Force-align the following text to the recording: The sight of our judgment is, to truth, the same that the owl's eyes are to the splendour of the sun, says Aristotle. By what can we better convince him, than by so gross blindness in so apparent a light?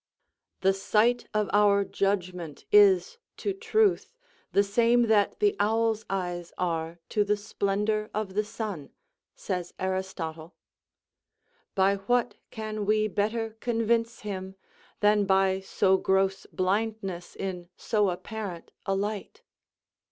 The 0.61 0.73
sight 0.73 1.27
of 1.31 1.47
our 1.53 1.85
judgment 1.85 2.65
is, 2.71 3.19
to 3.37 3.53
truth, 3.53 4.15
the 4.51 4.63
same 4.63 5.03
that 5.03 5.37
the 5.37 5.55
owl's 5.59 6.05
eyes 6.09 6.51
are 6.57 6.97
to 7.09 7.23
the 7.23 7.37
splendour 7.37 8.09
of 8.11 8.33
the 8.33 8.43
sun, 8.43 8.89
says 9.35 9.75
Aristotle. 9.77 10.55
By 11.75 11.97
what 11.97 12.33
can 12.49 12.83
we 12.87 13.07
better 13.07 13.51
convince 13.59 14.21
him, 14.21 14.55
than 15.01 15.25
by 15.25 15.59
so 15.59 15.97
gross 15.97 16.47
blindness 16.47 17.35
in 17.35 17.69
so 17.77 18.09
apparent 18.09 18.71
a 18.87 18.95
light? 18.95 19.43